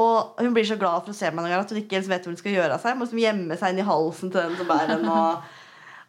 Og 0.00 0.40
hun 0.42 0.54
blir 0.56 0.66
så 0.66 0.78
glad 0.78 1.04
for 1.04 1.14
å 1.14 1.16
se 1.16 1.28
meg 1.30 1.38
noen 1.38 1.52
gang 1.52 1.62
at 1.62 1.70
hun 1.70 1.78
ikke 1.78 2.00
helt 2.00 2.10
vet 2.10 2.24
hvor 2.26 2.34
hun 2.34 2.40
skal 2.40 2.56
gjøre 2.56 2.74
av 2.74 2.82
seg. 2.82 2.94
Hun 2.94 3.00
Må 3.00 3.06
liksom 3.06 3.22
gjemme 3.22 3.58
seg 3.60 3.74
inn 3.74 3.82
i 3.84 3.86
halsen 3.86 4.32
til 4.34 4.40
den 4.40 4.56
som 4.58 4.70
bærer 4.70 4.90
den. 4.96 5.10
Og, 5.12 5.52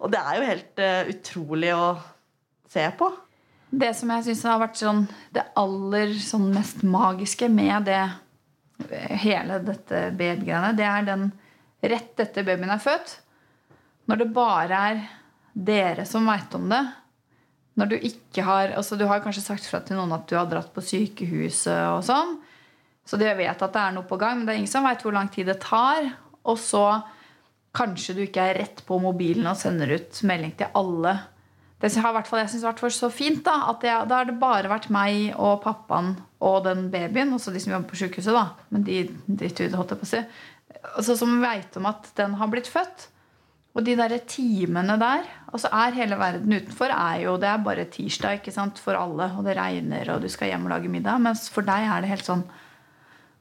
og 0.01 0.13
det 0.13 0.21
er 0.21 0.39
jo 0.39 0.49
helt 0.49 0.81
uh, 0.81 1.11
utrolig 1.13 1.73
å 1.75 1.85
se 2.73 2.85
på. 2.97 3.11
Det 3.75 3.91
som 3.97 4.13
jeg 4.13 4.25
syns 4.27 4.45
har 4.47 4.61
vært 4.61 4.79
sånn, 4.79 5.03
det 5.35 5.45
aller 5.59 6.15
sånn 6.21 6.47
mest 6.55 6.81
magiske 6.87 7.49
med 7.51 7.89
det 7.89 8.03
hele 9.21 9.59
dette 9.63 10.09
babygreiene, 10.15 10.73
det 10.77 10.87
er 10.87 11.05
den 11.07 11.29
rett 11.85 12.19
etter 12.25 12.45
babyen 12.47 12.73
er 12.73 12.81
født. 12.81 13.19
Når 14.09 14.21
det 14.21 14.31
bare 14.33 14.81
er 14.89 15.05
dere 15.55 16.05
som 16.07 16.27
veit 16.27 16.53
om 16.57 16.67
det. 16.69 16.81
Når 17.79 17.91
du 17.91 17.95
ikke 17.97 18.43
har 18.47 18.73
altså 18.75 18.95
Du 18.95 19.05
har 19.07 19.23
kanskje 19.23 19.43
sagt 19.43 19.65
fra 19.67 19.81
til 19.83 19.97
noen 19.99 20.13
at 20.15 20.27
du 20.29 20.35
har 20.37 20.47
dratt 20.51 20.71
på 20.75 20.83
sykehuset 20.83 21.87
og 21.91 22.03
sånn. 22.07 22.37
Så 23.05 23.19
de 23.21 23.29
vet 23.37 23.61
at 23.61 23.73
det 23.73 23.81
er 23.81 23.93
noe 23.93 24.07
på 24.09 24.17
gang, 24.17 24.39
men 24.39 24.47
det 24.47 24.55
er 24.55 24.61
ingen 24.63 24.71
som 24.71 24.85
veit 24.87 25.03
hvor 25.05 25.13
lang 25.13 25.29
tid 25.33 25.47
det 25.51 25.59
tar. 25.63 26.09
Og 26.45 26.57
så 26.61 26.85
kanskje 27.75 28.15
du 28.17 28.23
ikke 28.25 28.43
er 28.49 28.59
rett 28.63 28.81
på 28.87 28.97
mobilen 29.01 29.45
og 29.49 29.59
sender 29.59 29.93
ut 29.97 30.21
melding 30.25 30.55
til 30.57 30.71
alle. 30.77 31.15
Det 31.81 31.91
har 32.01 32.13
i 32.13 32.15
hvert 32.15 32.29
fall, 32.29 32.39
jeg 32.41 32.53
syns 32.53 32.65
vært 32.65 32.83
så 32.95 33.09
fint 33.13 33.43
da, 33.45 33.57
at 33.69 33.83
jeg, 33.83 34.07
Da 34.09 34.21
har 34.21 34.29
det 34.29 34.39
bare 34.41 34.71
vært 34.71 34.87
meg 34.93 35.35
og 35.35 35.59
pappaen 35.65 36.15
og 36.45 36.63
den 36.65 36.87
babyen, 36.93 37.33
også 37.35 37.53
de 37.53 37.61
som 37.61 37.75
jobber 37.75 37.91
på 37.91 37.99
sykehuset. 37.99 38.33
da, 38.33 38.45
Men 38.69 38.85
de 38.87 39.01
driter 39.27 39.67
ut, 39.67 39.75
holdt 39.75 39.93
jeg 39.93 40.01
på 40.01 40.07
å 40.07 40.13
si. 40.13 40.23
Altså, 40.95 41.17
som 41.19 41.41
veit 41.41 41.77
om 41.77 41.85
at 41.89 42.09
den 42.17 42.37
har 42.39 42.49
blitt 42.49 42.71
født. 42.71 43.09
Og 43.75 43.83
de 43.83 43.95
der 43.99 44.13
timene 44.23 44.95
der 44.95 45.25
Og 45.51 45.59
så 45.59 45.67
er 45.67 45.97
hele 45.97 46.15
verden 46.15 46.53
utenfor 46.53 46.93
er 46.95 47.25
jo, 47.25 47.37
Det 47.37 47.49
er 47.49 47.57
bare 47.63 47.85
tirsdag 47.91 48.39
ikke 48.39 48.53
sant, 48.55 48.79
for 48.79 48.95
alle, 48.95 49.29
og 49.37 49.43
det 49.43 49.57
regner, 49.57 50.09
og 50.15 50.21
du 50.21 50.29
skal 50.29 50.47
hjem 50.47 50.65
og 50.65 50.71
lage 50.71 50.89
middag. 50.89 51.19
Mens 51.19 51.49
for 51.49 51.61
deg 51.61 51.83
er 51.91 52.01
det 52.01 52.09
helt 52.09 52.25
sånn 52.25 52.45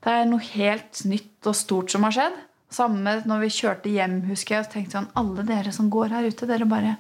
Det 0.04 0.12
er 0.12 0.26
noe 0.28 0.44
helt 0.52 0.98
nytt 1.08 1.46
og 1.48 1.54
stort 1.56 1.88
som 1.94 2.02
har 2.04 2.12
skjedd. 2.12 2.34
samme 2.68 3.12
når 3.24 3.38
vi 3.40 3.54
kjørte 3.56 3.88
hjem, 3.88 4.18
husker 4.28 4.58
jeg, 4.58 4.64
så 4.66 4.72
tenkte 4.74 4.98
sånn 4.98 5.06
Alle 5.16 5.44
dere 5.48 5.70
som 5.72 5.86
går 5.88 6.12
her 6.12 6.26
ute, 6.28 6.44
dere 6.44 6.66
bare 6.68 6.90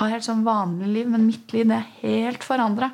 har 0.00 0.12
helt 0.14 0.24
sånn 0.24 0.46
vanlig 0.46 0.88
liv, 0.94 1.10
men 1.12 1.26
mitt 1.26 1.52
liv 1.52 1.68
det 1.68 1.76
er 1.76 1.90
helt 2.00 2.46
forandra. 2.48 2.88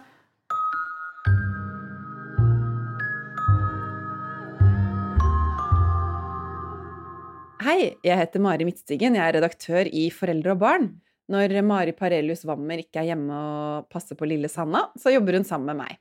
Hei, 7.62 7.94
jeg 8.02 8.18
heter 8.24 8.42
Mari 8.42 8.66
Midtstigen. 8.66 9.14
Jeg 9.14 9.22
er 9.22 9.36
redaktør 9.38 9.86
i 9.86 10.08
Foreldre 10.10 10.56
og 10.56 10.64
barn. 10.64 10.90
Når 11.30 11.54
Mari 11.62 11.94
Parelius 11.94 12.42
Wammer 12.42 12.82
ikke 12.82 13.04
er 13.04 13.12
hjemme 13.12 13.38
og 13.38 13.86
passer 13.86 14.18
på 14.18 14.26
lille 14.26 14.50
Sanna, 14.50 14.88
så 14.98 15.14
jobber 15.14 15.38
hun 15.38 15.46
sammen 15.46 15.70
med 15.70 15.84
meg. 15.84 16.00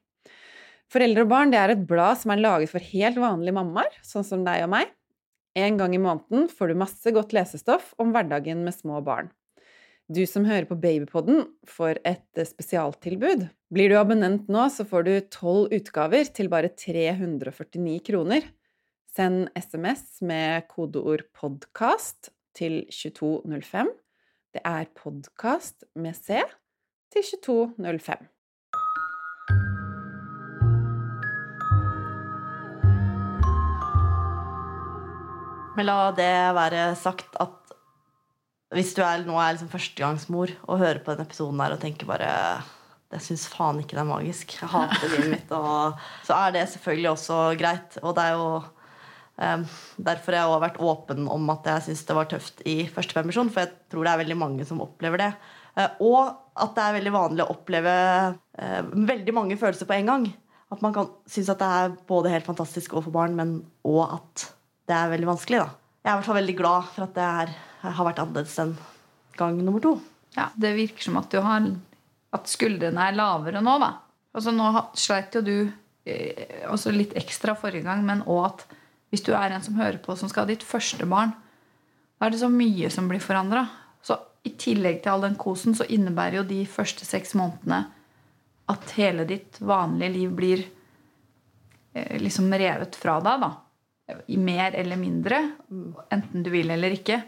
Foreldre 0.94 1.24
og 1.26 1.30
barn 1.32 1.54
er 1.58 1.72
et 1.74 1.86
blad 1.90 2.20
som 2.22 2.36
er 2.36 2.42
laget 2.44 2.70
for 2.70 2.92
helt 2.92 3.18
vanlige 3.18 3.56
mammaer, 3.58 3.96
sånn 4.06 4.26
som 4.28 4.44
deg 4.46 4.68
og 4.68 4.76
meg. 4.76 4.92
En 5.58 5.78
gang 5.80 5.94
i 5.94 6.02
måneden 6.02 6.46
får 6.50 6.70
du 6.70 6.78
masse 6.78 7.14
godt 7.14 7.34
lesestoff 7.34 7.96
om 8.02 8.12
hverdagen 8.14 8.62
med 8.66 8.76
små 8.78 9.00
barn. 9.06 9.32
Du 10.14 10.22
som 10.30 10.46
hører 10.46 10.68
på 10.70 10.78
Babypodden, 10.78 11.46
får 11.66 12.02
et 12.06 12.42
spesialtilbud. 12.46 13.48
Blir 13.74 13.90
du 13.90 13.98
abonnent 13.98 14.50
nå, 14.52 14.68
så 14.70 14.86
får 14.86 15.08
du 15.08 15.14
tolv 15.34 15.74
utgaver 15.74 16.30
til 16.30 16.52
bare 16.52 16.70
349 16.70 17.98
kroner. 18.10 18.46
Send 19.14 19.50
SMS 19.58 20.22
med 20.22 20.68
kodeord 20.70 21.26
'podkast' 21.34 22.30
til 22.54 22.84
2205. 22.90 23.90
Det 24.54 24.62
er 24.66 24.86
'podkast' 24.94 25.90
med 25.96 26.14
C 26.14 26.42
til 27.10 27.24
2205. 27.42 28.33
Men 35.78 35.90
la 35.90 35.98
det 36.16 36.34
være 36.54 36.86
sagt 37.00 37.38
at 37.42 37.60
hvis 38.74 38.94
du 38.98 39.04
er, 39.06 39.22
nå 39.26 39.36
er 39.38 39.54
liksom 39.54 39.70
førstegangsmor 39.70 40.54
og 40.66 40.80
hører 40.82 41.02
på 41.04 41.14
denne 41.14 41.28
episoden 41.28 41.62
her 41.62 41.76
og 41.76 41.82
tenker 41.82 42.10
bare 42.10 42.30
jeg 43.14 43.26
syns 43.28 43.44
faen 43.52 43.82
ikke 43.82 43.94
det 43.94 44.02
er 44.02 44.10
magisk. 44.10 44.56
Jeg 44.58 44.72
hater 44.72 45.12
livet 45.12 45.34
mitt. 45.36 45.52
Og, 45.54 46.00
så 46.26 46.38
er 46.40 46.56
det 46.56 46.64
selvfølgelig 46.72 47.12
også 47.12 47.42
greit. 47.60 47.98
Og 48.02 48.16
det 48.18 48.24
er 48.24 48.40
jo 48.40 48.48
um, 48.58 49.66
derfor 50.10 50.38
jeg 50.38 50.50
har 50.50 50.64
vært 50.64 50.80
åpen 50.82 51.28
om 51.30 51.52
at 51.54 51.70
jeg 51.70 51.86
syns 51.88 52.02
det 52.10 52.18
var 52.18 52.32
tøft 52.32 52.64
i 52.70 52.78
første 52.90 53.14
permisjon. 53.14 53.52
For 53.54 53.68
jeg 53.68 53.76
tror 53.94 54.08
det 54.08 54.16
er 54.16 54.24
veldig 54.24 54.40
mange 54.42 54.66
som 54.66 54.82
opplever 54.82 55.22
det. 55.22 55.30
Uh, 55.78 55.86
og 56.10 56.22
at 56.66 56.74
det 56.74 56.88
er 56.88 56.98
veldig 56.98 57.14
vanlig 57.14 57.46
å 57.46 57.54
oppleve 57.54 57.94
uh, 58.34 58.82
veldig 59.14 59.38
mange 59.38 59.60
følelser 59.62 59.90
på 59.90 60.00
en 60.00 60.10
gang. 60.10 60.28
At 60.74 60.82
man 60.82 60.98
kan 60.98 61.14
synes 61.30 61.54
at 61.54 61.62
det 61.62 61.70
er 61.70 61.96
både 62.10 62.34
helt 62.34 62.50
fantastisk 62.50 62.98
overfor 62.98 63.14
barn, 63.14 63.38
men 63.38 63.60
òg 63.86 64.18
at 64.18 64.50
det 64.88 64.96
er 64.98 65.12
veldig 65.14 65.30
vanskelig. 65.30 65.62
da. 65.64 65.70
Jeg 66.04 66.10
er 66.10 66.14
i 66.14 66.20
hvert 66.20 66.28
fall 66.28 66.40
veldig 66.42 66.58
glad 66.60 66.90
for 66.92 67.06
at 67.06 67.16
det 67.16 67.28
er, 67.44 67.54
har 67.84 68.08
vært 68.08 68.22
annerledes 68.24 68.60
enn 68.64 68.74
gang 69.38 69.60
nummer 69.64 69.84
to. 69.84 69.96
Ja, 70.36 70.50
Det 70.58 70.74
virker 70.76 71.06
som 71.06 71.18
at 71.22 71.34
har 71.34 71.70
at 72.34 72.50
skuldrene 72.50 73.08
er 73.08 73.16
lavere 73.18 73.62
nå, 73.62 73.78
da. 73.82 73.92
Altså 74.34 74.52
Nå 74.54 74.70
sleit 74.98 75.36
jo 75.38 75.44
du 75.46 75.58
eh, 76.10 76.66
også 76.72 76.94
litt 76.94 77.14
ekstra 77.20 77.54
forrige 77.58 77.86
gang, 77.86 78.02
men 78.06 78.24
òg 78.26 78.46
at 78.48 78.66
hvis 79.14 79.22
du 79.22 79.32
er 79.38 79.54
en 79.54 79.62
som 79.62 79.78
hører 79.78 80.00
på, 80.02 80.16
som 80.18 80.32
skal 80.32 80.48
ha 80.48 80.50
ditt 80.50 80.66
første 80.66 81.06
barn, 81.06 81.36
da 82.18 82.26
er 82.26 82.34
det 82.34 82.42
så 82.42 82.50
mye 82.50 82.90
som 82.90 83.06
blir 83.12 83.22
forandra. 83.22 83.68
Så 84.02 84.18
i 84.44 84.56
tillegg 84.58 85.04
til 85.04 85.14
all 85.14 85.28
den 85.28 85.38
kosen, 85.38 85.78
så 85.78 85.86
innebærer 85.86 86.40
jo 86.40 86.48
de 86.50 86.64
første 86.66 87.06
seks 87.06 87.36
månedene 87.38 87.84
at 88.74 88.96
hele 88.98 89.28
ditt 89.30 89.60
vanlige 89.62 90.16
liv 90.16 90.34
blir 90.34 90.64
eh, 91.94 92.18
liksom 92.18 92.50
revet 92.50 92.98
fra 92.98 93.20
deg, 93.22 93.46
da. 93.46 93.52
I 94.28 94.38
mer 94.38 94.76
eller 94.76 95.00
mindre. 95.00 95.40
Enten 96.12 96.44
du 96.44 96.52
vil 96.54 96.74
eller 96.74 96.96
ikke. 96.96 97.22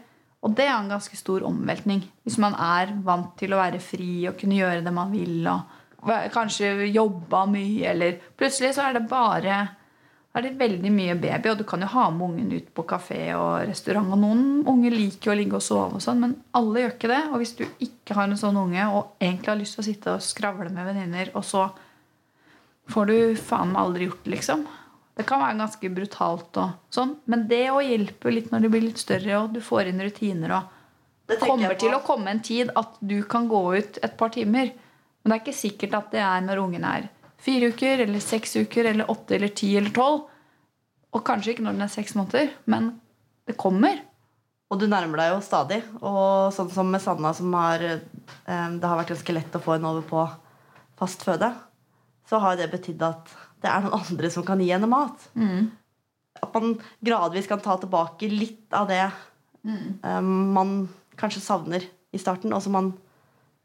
Og 0.44 0.52
det 0.54 0.66
er 0.66 0.76
en 0.76 0.92
ganske 0.92 1.16
stor 1.18 1.46
omveltning. 1.48 2.04
Hvis 2.22 2.36
man 2.42 2.54
er 2.54 2.92
vant 3.06 3.32
til 3.40 3.54
å 3.54 3.62
være 3.62 3.80
fri 3.82 4.26
og 4.28 4.36
kunne 4.38 4.58
gjøre 4.58 4.84
det 4.84 4.92
man 4.94 5.10
vil, 5.14 5.48
og 5.48 6.12
kanskje 6.34 6.90
jobba 6.92 7.46
mye, 7.50 7.88
eller 7.90 8.20
Plutselig 8.38 8.76
så 8.76 8.86
er 8.86 8.98
det 8.98 9.08
bare 9.10 9.64
er 10.36 10.44
det 10.44 10.58
veldig 10.60 10.90
mye 10.92 11.14
baby, 11.16 11.48
og 11.48 11.60
du 11.62 11.64
kan 11.64 11.80
jo 11.80 11.88
ha 11.94 12.10
med 12.12 12.26
ungen 12.26 12.50
ut 12.52 12.66
på 12.76 12.84
kafé 12.88 13.20
og 13.32 13.62
restaurant. 13.70 14.10
Og 14.12 14.20
noen 14.20 14.42
unger 14.68 14.92
liker 14.92 15.32
å 15.32 15.36
ligge 15.38 15.56
og 15.56 15.64
sove, 15.64 15.96
og 15.96 16.04
sånn, 16.04 16.20
men 16.20 16.34
alle 16.58 16.82
gjør 16.82 16.92
ikke 16.92 17.12
det. 17.12 17.20
Og 17.30 17.40
hvis 17.40 17.54
du 17.56 17.62
ikke 17.64 18.18
har 18.18 18.28
en 18.28 18.40
sånn 18.40 18.58
unge 18.60 18.88
og 18.90 19.16
egentlig 19.16 19.52
har 19.52 19.60
lyst 19.62 19.78
til 19.78 19.84
å 19.84 19.86
sitte 19.86 20.16
og 20.18 20.26
skravle 20.26 20.68
med 20.68 20.90
venninner, 20.90 21.32
og 21.32 21.46
så 21.46 21.70
får 22.92 23.08
du 23.08 23.16
faen 23.40 23.72
meg 23.72 23.80
aldri 23.80 24.10
gjort 24.10 24.26
det, 24.26 24.34
liksom. 24.36 24.66
Det 25.16 25.24
kan 25.24 25.40
være 25.40 25.56
ganske 25.56 25.90
brutalt 25.96 26.58
og 26.60 26.92
sånn, 26.92 27.14
men 27.24 27.46
det 27.48 27.62
òg 27.72 27.86
hjelper 27.88 28.34
litt 28.34 28.50
når 28.52 28.66
du 28.66 28.72
blir 28.72 28.84
litt 28.84 29.00
større, 29.00 29.38
og 29.40 29.54
du 29.54 29.62
får 29.64 29.88
inn 29.90 30.02
rutiner 30.04 30.56
og 30.58 30.72
Det 31.26 31.38
kommer 31.40 31.74
til 31.74 31.94
å 31.96 32.02
komme 32.06 32.30
en 32.30 32.42
tid 32.44 32.68
at 32.76 32.98
du 33.00 33.16
kan 33.26 33.48
gå 33.50 33.62
ut 33.74 33.96
et 33.98 34.12
par 34.18 34.30
timer. 34.30 34.68
Men 35.22 35.32
det 35.32 35.38
er 35.38 35.42
ikke 35.42 35.58
sikkert 35.58 35.96
at 35.98 36.12
det 36.12 36.20
er 36.22 36.44
når 36.44 36.60
ungen 36.62 36.84
er 36.86 37.08
fire 37.42 37.72
uker 37.72 38.04
eller 38.04 38.22
seks 38.22 38.56
uker 38.60 38.92
eller 38.92 39.10
åtte 39.10 39.34
eller 39.34 39.50
ti 39.56 39.72
eller 39.78 39.90
tolv. 39.96 40.28
Og 41.16 41.24
kanskje 41.26 41.54
ikke 41.54 41.64
når 41.64 41.78
den 41.78 41.86
er 41.86 41.90
seks 41.90 42.14
måneder, 42.18 42.52
men 42.70 42.92
det 43.48 43.56
kommer. 43.58 43.98
Og 44.70 44.80
du 44.80 44.86
nærmer 44.90 45.22
deg 45.22 45.32
jo 45.32 45.42
stadig. 45.44 45.80
Og 46.02 46.52
sånn 46.54 46.70
som 46.74 46.90
med 46.90 47.02
Sanna, 47.02 47.32
som 47.34 47.54
har 47.56 47.82
eh, 47.86 47.98
Det 48.46 48.86
har 48.86 48.98
vært 48.98 49.14
ganske 49.14 49.36
lett 49.36 49.56
å 49.56 49.62
få 49.62 49.76
henne 49.76 49.92
over 49.94 50.06
på 50.06 50.24
fast 50.98 51.22
føde. 51.26 51.52
Så 52.26 52.40
har 52.42 52.58
det 52.58 52.70
betydd 52.72 53.02
at 53.06 53.30
det 53.62 53.70
er 53.70 53.84
noen 53.84 53.98
andre 53.98 54.30
som 54.32 54.44
kan 54.46 54.60
gi 54.62 54.70
henne 54.72 54.88
mat. 54.90 55.28
At 56.42 56.52
man 56.54 56.76
gradvis 57.04 57.48
kan 57.48 57.62
ta 57.64 57.78
tilbake 57.80 58.28
litt 58.32 58.74
av 58.76 58.90
det 58.90 59.02
eh, 59.06 60.20
man 60.20 60.82
kanskje 61.16 61.44
savner 61.44 61.86
i 62.12 62.20
starten, 62.20 62.52
og 62.52 62.62
som 62.64 62.76
man 62.76 62.92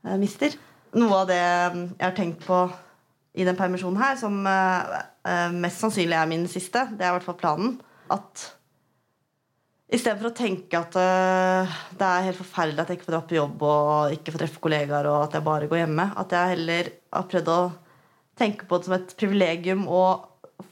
eh, 0.05 0.17
mister. 0.21 0.55
Noe 0.95 1.23
av 1.23 1.27
det 1.29 1.41
mm, 1.41 1.83
jeg 1.97 2.05
har 2.07 2.15
tenkt 2.17 2.47
på 2.47 2.63
i 3.31 3.45
den 3.47 3.59
permisjonen 3.59 3.99
her, 4.01 4.17
som 4.19 4.39
eh, 4.47 4.95
eh, 5.27 5.59
mest 5.63 5.83
sannsynlig 5.83 6.17
er 6.17 6.31
min 6.31 6.47
siste, 6.51 6.87
det 6.95 7.05
er 7.05 7.13
i 7.13 7.19
hvert 7.19 7.27
fall 7.29 7.39
planen, 7.39 7.77
at 8.11 8.49
Istedenfor 9.91 10.29
å 10.29 10.35
tenke 10.35 10.79
at 10.79 10.93
uh, 10.95 11.71
det 11.99 12.07
er 12.07 12.27
helt 12.29 12.37
forferdelig 12.39 12.79
at 12.79 12.91
jeg 12.91 12.97
ikke 12.97 13.09
får 13.09 13.15
dra 13.17 13.19
på 13.27 13.35
jobb 13.35 13.63
og 13.67 14.13
ikke 14.15 14.31
får 14.31 14.41
treffe 14.45 14.61
kollegaer, 14.63 15.09
og 15.11 15.25
at 15.25 15.33
jeg 15.35 15.43
bare 15.43 15.67
går 15.67 15.81
hjemme, 15.81 16.05
at 16.15 16.31
jeg 16.31 16.51
heller 16.53 16.91
har 17.11 17.25
prøvd 17.33 17.51
å 17.51 17.57
tenke 18.41 18.67
på 18.67 18.79
det 18.79 18.89
som 18.89 18.97
et 18.97 19.15
privilegium 19.19 19.87
å 19.89 20.03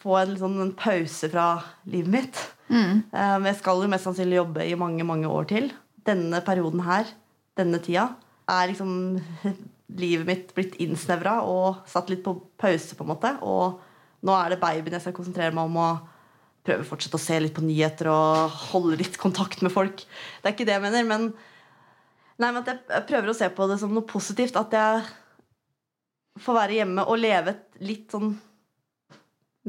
få 0.02 0.20
en, 0.20 0.36
sånn, 0.40 0.60
en 0.64 0.76
pause 0.78 1.30
fra 1.32 1.50
livet 1.90 2.14
mitt. 2.14 2.46
Mm. 2.70 3.02
men 3.10 3.48
jeg 3.50 3.58
skal 3.64 3.80
jo 3.82 3.90
mest 3.90 4.06
sannsynlig 4.06 4.38
jobbe 4.38 4.66
i 4.70 4.78
mange 4.78 5.06
mange 5.08 5.30
år 5.30 5.48
til. 5.50 5.72
Denne 6.06 6.44
perioden 6.46 6.84
her, 6.86 7.10
denne 7.58 7.80
tida, 7.82 8.12
er 8.50 8.70
liksom 8.70 8.92
livet 10.04 10.28
mitt 10.28 10.54
blitt 10.58 10.78
innsnevra 10.82 11.40
og 11.50 11.82
satt 11.90 12.12
litt 12.14 12.22
på 12.26 12.36
pause, 12.62 12.94
på 12.94 13.06
en 13.06 13.12
måte. 13.16 13.34
Og 13.42 13.80
nå 14.26 14.36
er 14.38 14.54
det 14.54 14.62
babyen 14.62 14.98
jeg 14.98 15.08
skal 15.08 15.18
konsentrere 15.18 15.56
meg 15.56 15.70
om. 15.70 15.82
og 15.82 16.16
prøve 16.70 16.86
fortsatt 16.86 17.16
å 17.16 17.22
se 17.22 17.38
litt 17.40 17.56
på 17.56 17.64
nyheter 17.66 18.10
og 18.12 18.58
holde 18.74 19.00
litt 19.00 19.18
kontakt 19.18 19.64
med 19.66 19.74
folk. 19.74 20.04
Det 20.04 20.50
er 20.50 20.56
ikke 20.56 20.68
det 20.68 20.76
jeg 20.76 20.84
mener, 20.84 21.08
men, 21.08 21.30
nei, 22.38 22.52
men 22.52 22.62
at 22.62 22.74
jeg 22.76 23.08
prøver 23.10 23.32
å 23.32 23.38
se 23.38 23.50
på 23.56 23.68
det 23.72 23.80
som 23.82 23.94
noe 23.96 24.06
positivt. 24.08 24.60
At 24.60 24.76
jeg 24.76 25.02
får 26.42 26.58
være 26.58 26.80
hjemme 26.80 27.06
og 27.06 27.20
leve 27.22 27.56
et 27.56 27.84
litt 27.86 28.16
sånn 28.16 28.34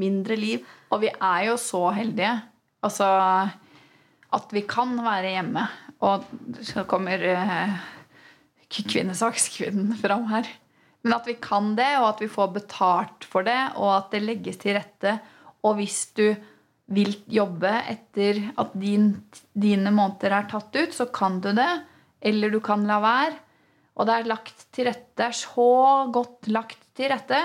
mindre 0.01 0.37
liv. 0.39 0.65
Og 0.91 1.03
vi 1.05 1.11
er 1.13 1.49
jo 1.51 1.57
så 1.61 1.89
heldige. 1.97 2.35
Altså 2.87 3.09
at 4.37 4.55
vi 4.55 4.63
kan 4.69 4.95
være 5.03 5.35
hjemme. 5.35 5.67
Og 6.07 6.25
så 6.65 6.87
kommer 6.89 7.23
eh, 7.35 7.75
kvinnesakskvinnen 8.71 9.97
fram 10.01 10.29
her. 10.31 10.49
Men 11.05 11.17
at 11.17 11.29
vi 11.29 11.37
kan 11.41 11.75
det, 11.79 11.91
og 12.01 12.11
at 12.13 12.23
vi 12.23 12.31
får 12.31 12.55
betalt 12.57 13.27
for 13.29 13.47
det, 13.47 13.59
og 13.81 13.93
at 13.97 14.11
det 14.15 14.25
legges 14.25 14.61
til 14.61 14.77
rette. 14.77 15.17
Og 15.65 15.79
hvis 15.81 16.03
du 16.17 16.29
vil 16.91 17.15
jobbe 17.31 17.71
etter 17.89 18.43
at 18.59 18.75
din, 18.79 19.13
dine 19.55 19.93
måneder 19.95 20.35
er 20.41 20.51
tatt 20.51 20.75
ut, 20.77 20.95
så 20.95 21.07
kan 21.13 21.39
du 21.45 21.53
det. 21.57 21.71
Eller 22.21 22.53
du 22.53 22.61
kan 22.65 22.85
la 22.89 22.99
være. 23.03 23.39
Og 24.01 24.09
det 24.09 24.15
er 24.17 24.31
lagt 24.31 24.65
til 24.73 24.89
rette. 24.89 25.13
Det 25.21 25.27
er 25.27 25.37
så 25.37 25.67
godt 26.13 26.49
lagt 26.49 26.87
til 26.97 27.13
rette. 27.13 27.41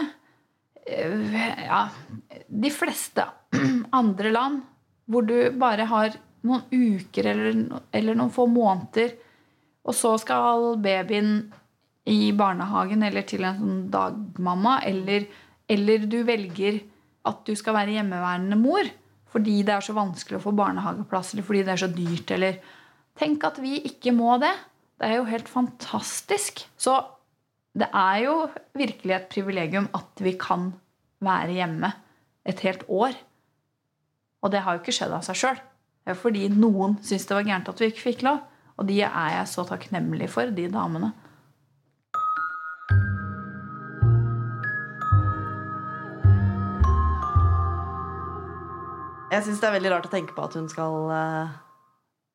Eh, 0.85 1.65
Ja, 1.65 1.89
de 2.47 2.71
fleste 2.71 3.25
andre 4.01 4.31
land 4.31 4.61
hvor 5.09 5.25
du 5.25 5.35
bare 5.59 5.85
har 5.85 6.15
noen 6.45 6.63
uker 6.71 7.27
eller, 7.29 7.57
eller 7.93 8.17
noen 8.17 8.33
få 8.33 8.45
måneder, 8.49 9.11
og 9.85 9.93
så 9.93 10.15
skal 10.21 10.77
babyen 10.81 11.51
i 12.09 12.31
barnehagen 12.37 13.03
eller 13.05 13.25
til 13.25 13.45
en 13.45 13.59
sånn 13.59 13.79
dagmamma, 13.93 14.79
eller, 14.85 15.25
eller 15.69 16.05
du 16.09 16.19
velger 16.25 16.79
at 17.25 17.41
du 17.45 17.53
skal 17.57 17.77
være 17.77 17.97
hjemmeværende 17.97 18.57
mor 18.61 18.89
fordi 19.35 19.59
det 19.67 19.73
er 19.75 19.83
så 19.83 19.91
vanskelig 19.97 20.37
å 20.37 20.45
få 20.45 20.53
barnehageplass, 20.55 21.33
eller 21.33 21.43
fordi 21.43 21.63
det 21.67 21.73
er 21.73 21.81
så 21.81 21.91
dyrt, 21.91 22.29
eller 22.31 22.59
Tenk 23.15 23.45
at 23.47 23.61
vi 23.63 23.77
ikke 23.87 24.11
må 24.11 24.33
det. 24.41 24.51
Det 24.95 25.09
er 25.09 25.17
jo 25.19 25.27
helt 25.27 25.49
fantastisk. 25.51 26.63
Så 26.77 27.01
det 27.75 27.89
er 27.91 28.17
jo 28.23 28.35
virkelig 28.77 29.15
et 29.15 29.31
privilegium 29.31 29.89
at 29.95 30.23
vi 30.23 30.35
kan 30.39 30.71
være 31.23 31.57
hjemme 31.57 31.91
et 32.47 32.59
helt 32.63 32.85
år. 32.87 33.17
Og 34.41 34.51
det 34.51 34.61
har 34.63 34.75
jo 34.75 34.83
ikke 34.83 34.95
skjedd 34.95 35.15
av 35.15 35.25
seg 35.27 35.39
sjøl. 35.41 35.59
Det 36.05 36.13
er 36.13 36.21
fordi 36.21 36.47
noen 36.53 36.99
syntes 37.01 37.27
det 37.27 37.35
var 37.35 37.47
gærent 37.47 37.71
at 37.71 37.81
vi 37.81 37.89
ikke 37.91 38.05
fikk 38.05 38.23
lov. 38.27 38.39
Og 38.79 38.87
de 38.87 39.01
er 39.03 39.29
jeg 39.39 39.51
så 39.51 39.65
takknemlig 39.67 40.29
for, 40.31 40.51
de 40.51 40.67
damene. 40.71 41.11
Jeg 49.33 49.43
syns 49.43 49.59
det 49.59 49.67
er 49.67 49.75
veldig 49.75 49.91
rart 49.91 50.07
å 50.07 50.13
tenke 50.13 50.35
på 50.35 50.43
at 50.45 50.55
hun 50.55 50.67
skal 50.71 51.09
eh, 51.11 51.55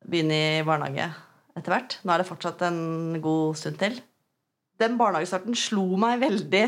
begynne 0.04 0.40
i 0.58 0.64
barnehage 0.66 1.08
etter 1.58 1.74
hvert. 1.74 1.98
Nå 2.04 2.14
er 2.14 2.22
det 2.22 2.28
fortsatt 2.28 2.62
en 2.66 3.18
god 3.22 3.58
stund 3.58 3.78
til. 3.80 3.98
Den 4.80 4.96
barnehagestarten 5.00 5.56
slo 5.58 5.84
meg 6.00 6.22
veldig 6.22 6.64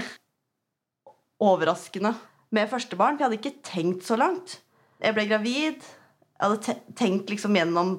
overraskende 1.43 2.13
med 2.53 2.71
første 2.71 2.99
barn. 2.99 3.17
For 3.17 3.25
jeg 3.25 3.31
hadde 3.31 3.41
ikke 3.41 3.67
tenkt 3.67 4.07
så 4.07 4.19
langt. 4.21 4.61
Jeg 5.03 5.17
ble 5.17 5.27
gravid. 5.31 5.83
Jeg 6.37 6.43
hadde 6.43 6.77
tenkt 6.99 7.31
liksom 7.33 7.57
gjennom 7.57 7.97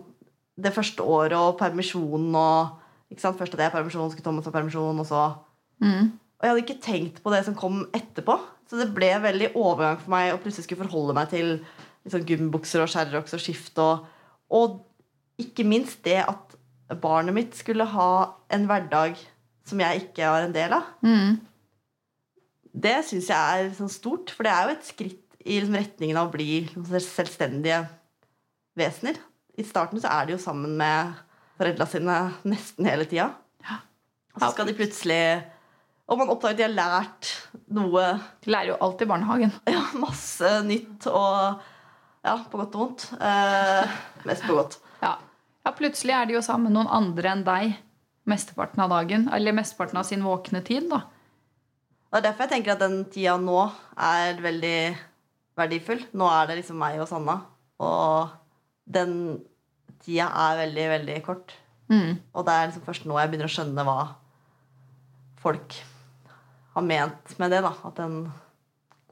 det 0.59 0.73
første 0.75 1.03
året 1.03 1.37
og 1.39 1.57
permisjonen 1.57 2.35
og 2.37 2.79
ikke 3.13 3.23
sant? 3.23 3.39
Først 3.39 3.55
at 3.55 3.61
jeg 3.61 3.69
er 3.69 3.75
permisjon, 3.75 4.11
skulle 4.11 4.25
Thomas 4.25 4.49
ha 4.49 4.53
permisjon, 4.53 4.99
og 4.99 5.07
så 5.07 5.23
Og 6.39 6.45
jeg 6.45 6.51
hadde 6.51 6.63
ikke 6.65 6.83
tenkt 6.83 7.21
på 7.23 7.31
det 7.33 7.45
som 7.45 7.55
kom 7.55 7.85
etterpå. 7.95 8.37
Så 8.69 8.79
det 8.79 8.93
ble 8.95 9.09
veldig 9.21 9.53
overgang 9.55 9.99
for 10.01 10.13
meg 10.13 10.33
å 10.33 10.39
plutselig 10.41 10.65
skulle 10.67 10.83
forholde 10.85 11.15
meg 11.15 11.29
til 11.31 11.53
liksom, 12.03 12.25
gummibukser 12.27 12.83
og 12.83 12.91
sherrocks 12.91 13.35
og 13.37 13.43
skift. 13.43 13.77
Og, 13.79 14.05
og 14.49 14.81
ikke 15.39 15.65
minst 15.67 16.03
det 16.05 16.19
at 16.23 16.57
barnet 17.01 17.35
mitt 17.35 17.57
skulle 17.57 17.87
ha 17.89 18.11
en 18.53 18.67
hverdag 18.69 19.17
som 19.67 19.79
jeg 19.79 20.05
ikke 20.05 20.29
var 20.29 20.45
en 20.45 20.55
del 20.55 20.75
av. 20.75 20.87
Det 22.73 22.95
syns 23.07 23.29
jeg 23.29 23.59
er 23.65 23.75
sånn 23.77 23.91
stort, 23.91 24.33
for 24.33 24.45
det 24.45 24.53
er 24.53 24.65
jo 24.65 24.75
et 24.75 24.87
skritt 24.87 25.37
i 25.43 25.59
liksom, 25.59 25.77
retningen 25.77 26.19
av 26.19 26.29
å 26.29 26.33
bli 26.33 26.63
liksom, 26.65 26.87
selvstendige 27.05 27.83
vesener. 28.79 29.19
I 29.59 29.65
starten 29.67 30.01
så 30.01 30.09
er 30.09 30.27
de 30.27 30.35
jo 30.35 30.41
sammen 30.41 30.73
med 30.79 31.13
foreldra 31.59 31.87
sine 31.89 32.17
nesten 32.49 32.89
hele 32.89 33.05
tida. 33.09 33.29
Og 34.33 34.41
så 34.41 34.49
skal 34.55 34.65
de 34.65 34.73
plutselig 34.73 35.23
Og 36.09 36.17
man 36.17 36.31
oppdager 36.33 36.55
at 36.55 36.57
de 36.57 36.63
har 36.65 36.71
lært 36.73 37.27
noe 37.69 38.05
De 38.41 38.49
lærer 38.49 38.71
jo 38.71 38.79
alt 38.81 39.03
i 39.05 39.07
barnehagen. 39.11 39.53
ja, 39.75 39.83
masse 40.01 40.55
nytt 40.65 41.05
og 41.11 41.61
Ja, 42.23 42.37
på 42.49 42.57
godt 42.57 42.75
og 42.77 42.81
vondt. 42.81 43.05
Eh, 43.19 43.93
mest 44.25 44.45
på 44.47 44.55
godt. 44.55 44.79
Ja. 45.63 45.71
plutselig 45.71 46.13
er 46.15 46.27
de 46.27 46.37
jo 46.37 46.43
sammen 46.43 46.69
med 46.71 46.77
noen 46.77 46.91
andre 46.91 47.31
enn 47.33 47.43
deg 47.47 47.75
mesteparten 48.29 48.83
av 48.83 48.91
dagen. 48.93 49.27
Eller 49.33 49.55
mesteparten 49.55 49.99
av 49.99 50.07
sin 50.07 50.23
våkne 50.23 50.63
tid, 50.65 50.89
da. 50.91 51.03
Det 52.13 52.19
er 52.19 52.25
derfor 52.27 52.45
jeg 52.45 52.51
tenker 52.53 52.75
at 52.75 52.83
den 52.83 52.99
tida 53.09 53.37
nå 53.41 53.63
er 53.97 54.37
veldig 54.43 54.77
verdifull. 55.57 56.03
Nå 56.13 56.27
er 56.29 56.47
det 56.49 56.59
liksom 56.59 56.77
meg 56.77 56.99
og 57.01 57.09
Sanna. 57.09 57.39
Og 57.81 58.29
den 58.85 59.41
tida 60.03 60.27
er 60.29 60.59
veldig, 60.65 60.85
veldig 60.97 61.17
kort. 61.25 61.55
Og 62.33 62.45
det 62.45 62.53
er 62.53 62.69
liksom 62.69 62.85
først 62.85 63.07
nå 63.09 63.17
jeg 63.19 63.31
begynner 63.31 63.49
å 63.49 63.55
skjønne 63.55 63.83
hva 63.87 63.97
folk 65.43 65.75
har 66.75 66.85
ment 66.87 67.33
med 67.41 67.51
det. 67.51 67.61
da 67.65 67.73
At 67.83 67.99
den 67.99 68.31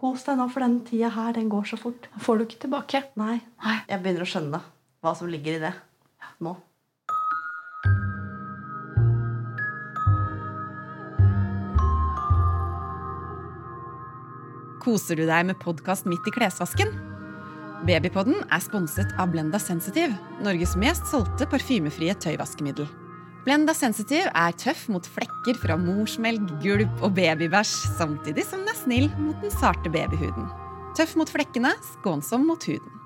Kos 0.01 0.23
deg 0.25 0.39
nå, 0.39 0.47
for 0.49 0.63
den 0.65 0.79
tida 0.81 1.11
her, 1.13 1.33
den 1.35 1.49
går 1.51 1.67
så 1.69 1.77
fort. 1.77 2.07
Får 2.25 2.37
du 2.39 2.45
ikke 2.47 2.63
tilbake. 2.63 3.03
Nei. 3.21 3.35
Jeg 3.85 4.01
begynner 4.01 4.23
å 4.25 4.29
skjønne 4.31 4.61
hva 5.01 5.11
som 5.17 5.29
ligger 5.29 5.59
i 5.59 5.61
det 5.61 5.73
nå. 6.41 6.55
Koser 14.81 15.19
du 15.19 15.27
deg 15.29 15.45
med 15.45 15.59
podkast 15.61 16.07
midt 16.09 16.25
i 16.25 16.33
klesvasken? 16.33 16.89
Babypodden 17.85 18.41
er 18.53 18.61
sponset 18.61 19.13
av 19.21 19.29
Blenda 19.33 19.57
Sensitive, 19.61 20.13
Norges 20.45 20.73
mest 20.77 21.07
solgte 21.09 21.47
parfymefrie 21.49 22.13
tøyvaskemiddel. 22.21 22.89
Blenda 23.45 23.73
Sensitive 23.73 24.29
er 24.37 24.53
tøff 24.61 24.83
mot 24.93 25.05
flekker 25.15 25.57
fra 25.57 25.77
morsmelk, 25.81 26.45
gulp 26.61 27.01
og 27.01 27.15
babybæsj, 27.17 27.73
samtidig 27.97 28.45
som 28.45 28.61
den 28.61 28.73
er 28.73 28.77
snill 28.77 29.07
mot 29.17 29.37
den 29.41 29.53
sarte 29.53 29.89
babyhuden. 29.89 30.49
Tøff 30.97 31.15
mot 31.17 31.29
flekkene, 31.29 31.73
skånsom 31.95 32.45
mot 32.49 32.69
huden. 32.69 33.01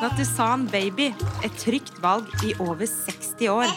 Nattusan 0.00 0.62
Baby, 0.72 1.10
et 1.44 1.56
trygt 1.60 1.98
valg 2.00 2.24
i 2.40 2.54
over 2.64 2.86
60 2.88 3.50
år. 3.52 3.68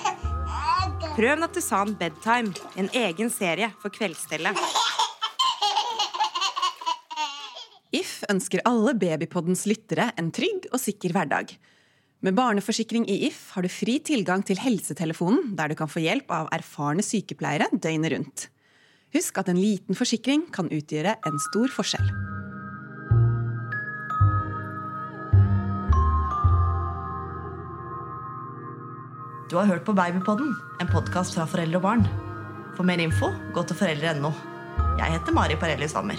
Prøv 1.17 1.33
Nattusan 1.41 1.91
Bedtime, 1.99 2.53
en 2.79 2.87
egen 2.95 3.27
serie 3.27 3.67
for 3.81 3.91
kveldsstellet. 3.91 4.55
If 7.91 8.21
ønsker 8.31 8.63
alle 8.63 8.95
Babypoddens 8.95 9.65
lyttere 9.67 10.13
en 10.15 10.31
trygg 10.31 10.69
og 10.71 10.79
sikker 10.79 11.11
hverdag. 11.11 11.57
Med 12.23 12.39
barneforsikring 12.39 13.03
i 13.11 13.25
If 13.27 13.49
har 13.57 13.67
du 13.67 13.75
fri 13.75 13.99
tilgang 13.99 14.47
til 14.47 14.63
helsetelefonen, 14.63 15.57
der 15.59 15.73
du 15.73 15.75
kan 15.75 15.91
få 15.91 16.05
hjelp 16.05 16.31
av 16.31 16.47
erfarne 16.55 17.03
sykepleiere 17.03 17.67
døgnet 17.75 18.15
rundt. 18.15 18.45
Husk 19.11 19.43
at 19.43 19.51
en 19.51 19.59
liten 19.59 19.99
forsikring 19.99 20.47
kan 20.55 20.71
utgjøre 20.71 21.19
en 21.19 21.43
stor 21.51 21.75
forskjell. 21.81 22.32
Du 29.53 29.57
har 29.59 29.65
hørt 29.69 29.83
på 29.85 29.93
Babypodden, 29.93 30.55
en 30.81 30.87
podkast 30.89 31.35
fra 31.37 31.43
foreldre 31.45 31.77
og 31.77 31.83
barn. 31.83 32.07
For 32.73 32.81
mer 32.89 32.97
info, 33.03 33.27
gå 33.53 33.61
til 33.69 33.77
foreldre.no. 33.77 34.31
Jeg 34.97 35.13
heter 35.13 35.35
Mari 35.37 35.59
Parellius 35.61 35.93
Wammer. 35.93 36.17